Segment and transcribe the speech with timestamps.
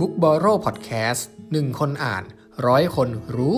[0.00, 1.22] Book b o r r o w Podcast
[1.52, 2.24] หนึ่งคนอ่าน
[2.66, 3.56] ร้อยคนรู้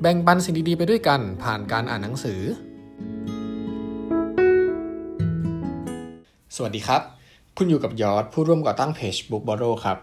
[0.00, 2.40] แบ่งปันสิ่งดีๆไปด้วยกันผ่านการอ่านหนังสือ
[6.56, 7.02] สวัสดีครับ
[7.56, 9.98] คุณอยู่กับยอดผู้ร่วมก่อตั้งเพจ Book b o r r o w ครับ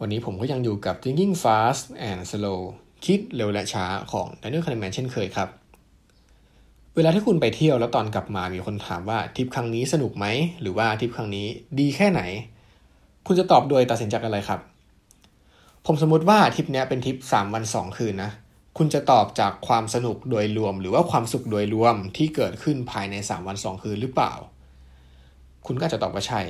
[0.00, 2.60] วันนี้ผมก็ยังอยู่กับ Thinking Fast and Slow
[3.04, 5.48] คิดเร็วและช้าของ Daniel Kahneman เช่นเคยครับ
[6.96, 10.26] เวลาที่คุณไปเที่ยวแล้วตอนกลับมามีคนถามว่าทริปครั้งนี้สนุกไหม
[10.60, 11.46] หรือว่าทริปครั้งนี้
[11.78, 12.22] ดีแค่ไหน
[13.26, 14.60] คุณจะตอบโดยตัดสินจากอะไรครับ
[15.86, 18.30] ผมสมมติว่าทริปนี้เป็นทริป3วัน 2 คืนนะ
[18.78, 24.32] คุณจะตอบจากความสนุกโดยรวม หรือว่าความสุขโดยรวมที่เกิดขึ้นภายใน 3 วัน 2 คืนหรือเปล่า
[25.66, 26.40] คุณก็จะตอบว่าใช่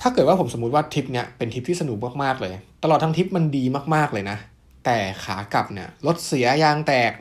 [0.00, 4.38] ถ้าเกิดว่าผมสมมติว่าทริปเนี้ยเป็นทริปที่สนุกมากๆเลย ตลอดทั้งทริปมันดีมากๆเลยนะ
[4.84, 7.12] แต่ขากลับเนี่ยรถเสียยางแตก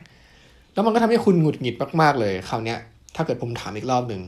[0.73, 2.79] แล้วมันก็ทำให้คุณหงุดหงิดมากๆเลย คราวเนี้ย
[3.15, 4.21] ถ้าเกิดผมถามอีกรอบหนึ่ง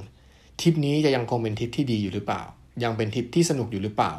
[0.61, 2.41] ทริปนี้จะยังคงเป็นทริปที่ดีอยู่หรือเปล่า
[2.83, 4.13] ยังเป็นทริปที่สนุกอยู่หรือเปล่า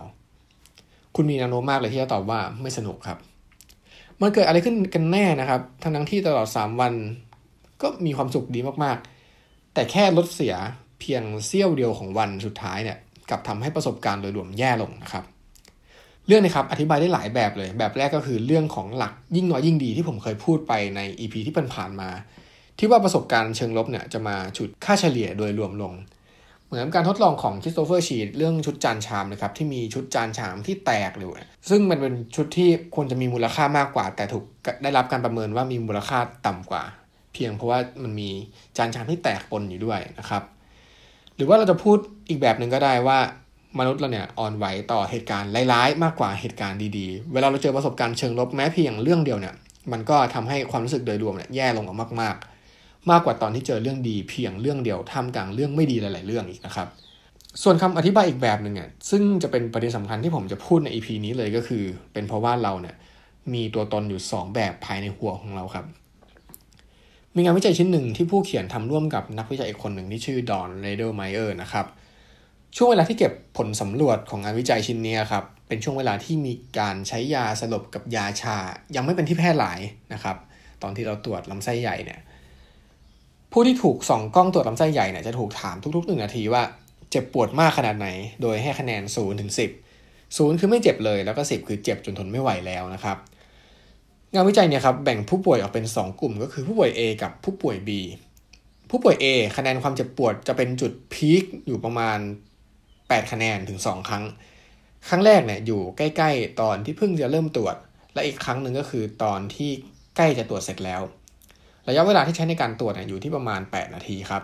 [1.14, 3.19] คุณมีแนวโน้มมากเลยที่จะตอบว่าไม่สนุกครับ
[4.20, 6.92] มันเกิดอะไรขึ้นกันแน่นะครับ ทั้งทั้งที่ตลอด 3 วัน
[7.83, 10.55] ก็มีความสุขดีมากๆ แต่แค่ลดเสีย
[11.00, 12.98] เพียงเสี้ยวเดียวของวันสุดท้ายเนี่ย
[13.31, 15.25] กลับทำให้ประสบการณ์โดยรวมแย่ลงนะครับ
[16.27, 22.09] เรื่องนี้ครับอธิบายได้หลายแบบเลย แบบแรกก็คือเรื่องของหลักยิ่งน้อยยิ่งดีที่ผมเคยพูดไปใน EP ที่ผ่านๆมา
[22.78, 25.92] ที่ว่าประสบการณ์เชิงลบเนี่ยจะมาฉุดค่าเฉลี่ยโดยรวมลง
[26.67, 34.45] เหมือนการทดลองของคริสโตเฟอร์ชีเรื่องชุดจานชามนะครับที่มีชุดจานชามที่แตกเลยซึ่งมันเป็นชุดที่ควรจะมีมูลค่ามากกว่า แต่ถูก
[34.83, 36.83] ได้รับการประเมินว่ามีมูลค่าต่ำกว่า
[37.33, 38.31] เพียงเพราะว่ามันมี
[38.77, 40.42] จานชามที่แตกปนอยู่ด้วยนะครับ
[41.37, 43.19] หรือว่าเราจะพูดอีกแบบหนึ่งก็ได้ว่า
[43.78, 49.55] มนุษย์เราเนี่ยอ่อนไหวต่อเหตุการณ์ร้ายๆ มากกว่าเหตุการณ์ดีๆ เวลาเราเจอประสบการณ์เชิงลบแม้เพียงเรื่องเดียวเนี่ย
[49.92, 51.84] มันก็ทำให้ความรู้สึกโดยรวมเนี่ยแย่ลง
[52.20, 52.56] มากๆ
[53.11, 56.89] มากกว่าตอนที่เจอเรื่องดีเพียงเรื่องเดียวท่ามกลางเรื่องไม่ดีหลาย ๆ เรื่องอีกนะครับ
[57.62, 62.97] ส่วนคำอธิบายอีกแบบหนึ่งเนี่ยซึ่งจะเป็นประเด็นสำคัญที่ผมจะพูดใน EP นี้เลยก็คือ เป็นเพราะว่าเราเนี่ย
[63.53, 65.87] มีตัวตนอยู่ 2 แบบภายในหัวของเราครับ
[67.34, 71.87] มีงานวิจัยชิ้นหนึ่งที่ผู้เขียนทำร่วมกับนักวิจัยอีกคนหนึ่งที่ชื่อดอนเรเดอร์ไมเออร์นะครับ
[72.77, 78.56] ช่วงเวลาที่เก็บผลสำรวจของงานวิจัยชิ้นนี้ครับเป็นช่วงเวลาที่มีการใช้ยาสลบกับยาชา
[78.97, 79.81] ยังไม่เป็นที่แพร่หลาย
[80.12, 80.37] นะครับ
[80.83, 82.21] ตอนที่เราตรวจลำไส้ใหญ่เนี่ย
[83.53, 86.62] ผู้ที่ถูกส่องกล้องตรวจลำไส้ใหญ่เนี่ยจะถูกถามทุกๆหนึ่งนาทีว่า
[87.11, 88.09] เจ็บปวดมากขนาดไหน
[88.43, 89.61] โดยให้คะแนน0ถึง10
[90.07, 93.17] 0 คือไม่เจ็บเลยแล้วก็ 10 คือเจ็บจนทนไม่ไหวแล้วนะครับ
[94.34, 97.91] งานวิจัยเนี่ยครับแบ่งผู้ป่วยออกเป็น 2 กลุ่ม ก็คือผู้ป่วย A กับผู้ป่วย B
[98.91, 99.27] ผู้ป่วย A
[99.57, 102.19] คะแนนความเจ็บปวดจะเป็นจุดพีคอยู่ประมาณ
[102.73, 104.25] 8 คะแนนถึง 2 ครั้ง
[105.09, 107.77] ครั้งแรกเนี่ยอยู่ใกล้ ๆ ตอนที่เพิ่งจะเริ่มตรวจ
[108.15, 109.71] และอีกครั้งหนึ่งก็คือตอนที่
[110.17, 111.03] ใกล้จะตรวจเสร็จแล้ว
[111.88, 114.42] ระยะเวลาที่ใช้ในการตรวจอยู่ที่ประมาณ 8 นาทีครับ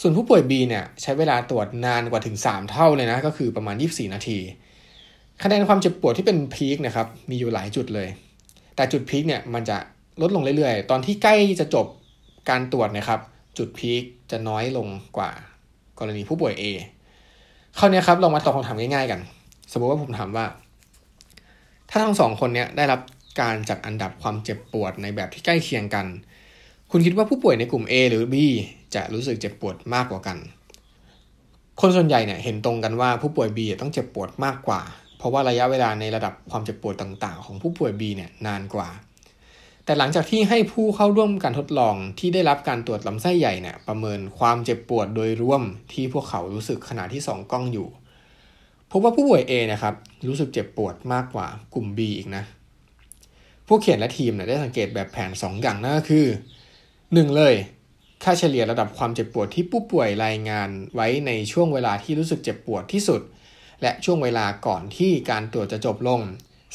[0.00, 4.38] ส่วนผู้ป่วย B เนี่ยใช้เวลาตรวจนานกว่าถึง 3 เท่าเลยนะ ก็คือประมาณ 24 นาที
[5.42, 8.08] คะแนนความเจ็บปวดที่เป็นพีคนะครับมีอยู่หลายจุดเลย
[8.76, 9.78] แต่จุดพีคเนี่ยมันจะ
[10.22, 11.86] ลดลงเรื่อยๆ ตอนที่ใกล้จะจบ
[12.50, 13.20] การตรวจนะครับ
[13.58, 15.30] จุดพีคจะน้อยลงกว่า
[15.98, 16.64] กรณีผู้ป่วย A
[17.78, 19.20] คราวนี้ครับลองมาตอบคำถามง่ายๆกัน
[19.72, 20.46] สมมติว่าผมถามว่า
[21.90, 23.00] ถ้าทั้งสองคนเนี้ยได้รับ
[23.40, 26.06] การจัดอันดับความเจ็บปวดในแบบที่ใกล้เคียงกัน
[26.90, 28.34] คุณคิดว่าผู้ป่วยในกลุ่ม A หรือ B
[28.94, 30.38] จะรู้สึกเจ็บปวดมากกว่ากัน
[31.80, 34.80] คนส่วนใหญ่เนี่ยเห็นตรงกันว่าผู้ป่วย B ต้องเจ็บปวดมากกว่า
[35.18, 38.88] เพราะว่าระยะเวลาในระดับความเจ็บปวดต่าง ๆ ของผู้ป่วย B เนี่ยนานกว่า
[39.84, 45.62] แต่หลังจากที่ให้ผู้เข้าร่วมการทดลองที่ได้รับการตรวจลำไส้ใหญ่เนี่ยประเมินความเจ็บปวดโดยรวม
[45.92, 47.88] ที่พวกเขารู้สึกขณะที่ส่องกล้องอยู่
[48.90, 49.94] พบว่าผู้ป่วย A นะครับ
[50.28, 52.44] รู้สึกเจ็บปวดมากกว่ากลุ่ม B อีกนะ
[53.68, 56.26] ผู้เขียนและทีมเนี่ยได้สังเกตแบบแผน 2 อย่างนั่นก็คือ
[56.80, 57.54] 1 เลย
[58.24, 63.20] ค่าเฉลี่ยระดับความเจ็บปวดที่ผู้ป่วยรายงานไว้ในช่วงเวลาที่รู้สึกเจ็บปวดที่สุด
[63.82, 66.20] และช่วงเวลาก่อนที่การตรวจจะจบลง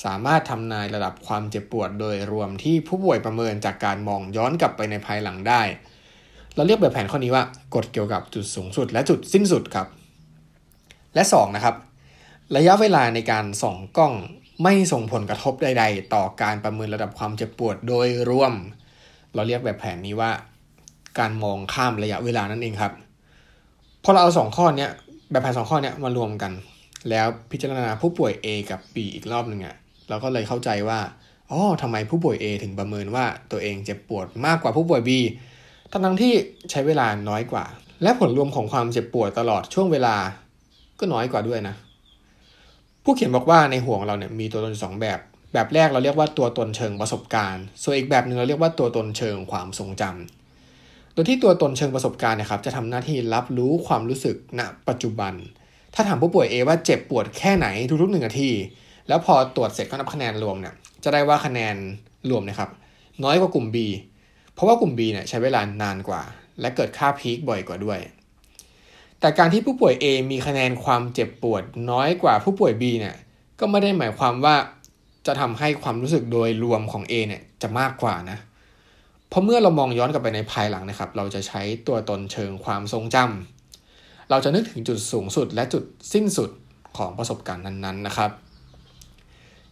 [0.04, 5.62] สามารถทำนายระดับความเจ็บปวดโดยรวมที่ผู้ป่วยประเมินจากการมองย้อนกลับไปในภายหลังได้
[6.56, 7.44] เราเรียกแบบแผนข้อนี้ว่า
[7.76, 9.88] กฎเกี่ยวกับจุดสูงสุดและจุดสิ้นสุดครับ
[11.16, 11.76] และ2นะครับ
[12.56, 14.14] ระยะเวลาในการส่องกล้อง
[14.62, 18.54] ไม่ส่งผลกระทบใด ๆ ต่อการประเมินระดับความเจ็บปวดโดยรวม
[19.34, 20.32] เราเรียกแบบแผนนี้ว่า
[21.20, 22.94] การมองข้ามระยะเวลานั่นเองครับ
[24.04, 24.88] พอเราเอาสองข้อนี้
[25.32, 26.52] แบบแผนสองข้อนี้มารวมกัน
[27.10, 29.76] แล้วพิจารณาผู้ป่วย A กับ B อีกรอบหนึ่งอะ
[30.10, 31.00] เราก็เลยเข้าใจว่า
[31.52, 35.10] อ๋อทำไมผู้ป่วย A ถึงประเมินว่าตัวเองเจ็บปวดมากกว่าผู้ป่วย B
[35.92, 36.34] ทั้งทั้งที่
[36.72, 37.66] ใช้เวลาน้อยกว่า
[38.04, 40.16] และผลรวมของความเจ็บปวดตลอดช่วงเวลา
[41.00, 41.76] ก็น้อยกว่าด้วยนะ
[43.04, 45.20] ผู้เขียนบอกว่าในหัวของเราเนี่ยมีตัวตนสองแบบ
[45.54, 55.34] แบบแรกเราเรียกว่าตัวตนเชิงประสบการณ์ ส่วนอีกแบบหนึ่งเราเรียกว่าตัวตนเชิงความทรงจำโดยที่ตัวตนเชิงประสบการณ์นะครับจะทำหน้าที่รับรู้ความรู้สึกณ ปัจจุบัน
[55.94, 57.68] ถ้าถามผู้ป่วย A ว่าเจ็บปวดแค่ไหน
[58.02, 58.52] ทุกๆหนึ่งนาที
[59.08, 61.76] แล้วพอตรวจเสร็จก็นับคะแนนรวมเนี่ยจะได้ว่าคะแนน
[62.30, 62.70] รวมนะครับ
[63.24, 63.78] น้อยกว่ากลุ่ม B
[64.54, 66.22] เพราะว่ากลุ่ม B เนี่ยใช้เวลานานกว่า
[66.62, 68.00] และเกิดค่าพีคบ่อยกว่าด้วย
[69.24, 73.16] แต่การที่ผู้ป่วย A มีคะแนนความเจ็บปวดน้อยกว่าผู้ป่วย B เนี่ย
[73.60, 74.56] ก็ไม่ได้หมายความว่า
[75.28, 78.38] จะทำให้ความรู้สึกโดยรวมของ A เนี่ยจะมากกว่านะ
[79.30, 85.84] เพราะเมื่อเรามองย้อนกลับไปในภายหลังนะครับ เราจะใช้ตัวตนเชิงความทรงจำเราจะนึกถึงจุดสูงสุดและจุด
[86.14, 86.50] สิ้นสุด
[86.98, 88.32] ของประสบการณ์นั้นๆนะครับ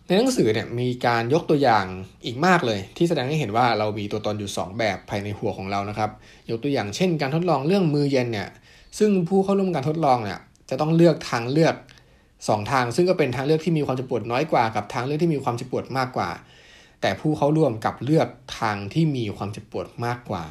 [0.06, 1.86] ในหนังสือเนี่ยมีการยกตัวอย่าง
[2.26, 6.10] อีกมากเลย ที่แสดงให้เห็นว่าเรามีตัวตนอยู่ 2 แบบภายในหัวของเรานะครับ
[6.50, 8.50] ยกตัวอย่างเช่น การทดลองเรื่องมือเย็นเนี่ย
[8.98, 10.40] ซึ่งผู้เข้าร่วมการทดลองเนี่ย
[10.70, 11.76] จะต้องเลือกทางเลือก
[12.24, 16.30] 2 ทาง ซึ่งก็เป็นทางเลือกที่มีความเจ็บปวดน้อยกว่ากับทางเลือกที่มีความเจ็บปวดมากกว่า
[17.02, 18.28] แต่ผู้เข้าร่วมกับเลือก
[18.60, 20.44] ทางที่มีความเจ็บปวดมากกว่า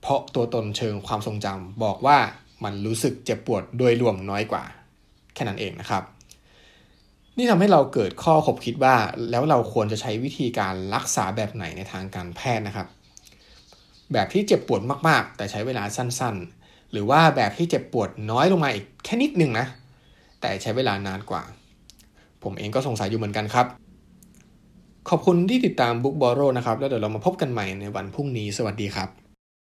[0.00, 2.18] เพราะตัวตนเชิงความทรงจำบอกว่า
[2.64, 4.64] มันรู้สึกเจ็บปวดโดยรวมน้อยกว่า
[5.34, 6.02] แค่นั้นเองนะครับ
[7.36, 8.96] นี่ทำให้เราเกิดข้อขบคิดว่า
[9.30, 12.88] แล้วเราควรจะใช้วิธีการรักษาแบบไหนในทางการแพทย์นะครับ
[14.12, 16.57] แบบที่เจ็บปวดมากๆ แต่ใช้เวลาสั้นๆ
[16.92, 19.66] หรือว่าแบบที่เจ็บปวดน้อยลงมาอีกแค่นิดนึงนะ
[20.40, 21.42] แต่ใช้เวลานานกว่า
[22.42, 23.66] ผมเองก็สงสัยอยู่เหมือนกันครับ
[25.08, 29.27] ขอบคุณที่ติดตาม Book Borrow นะครับ แล้วเดี๋ยวเรามาพบกันใหม่ในวันพรุ่งนี้ สวัสดีครับ